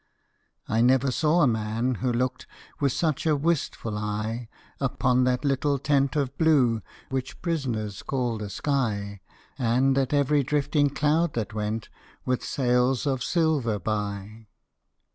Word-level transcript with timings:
I 0.67 0.81
never 0.81 1.11
saw 1.11 1.43
a 1.43 1.47
man 1.47 1.93
who 2.01 2.11
looked 2.11 2.47
With 2.79 2.91
such 2.91 3.27
a 3.27 3.35
wistful 3.35 3.99
eye 3.99 4.49
Upon 4.79 5.25
that 5.25 5.45
little 5.45 5.77
tent 5.77 6.15
of 6.15 6.35
blue 6.39 6.81
Which 7.09 7.39
prisoners 7.43 8.01
call 8.01 8.39
the 8.39 8.49
sky, 8.49 9.21
And 9.59 9.95
at 9.99 10.11
every 10.11 10.41
drifting 10.41 10.89
cloud 10.89 11.35
that 11.35 11.53
went 11.53 11.89
With 12.25 12.43
sails 12.43 13.05
of 13.05 13.23
silver 13.23 13.77
by. 13.77 14.47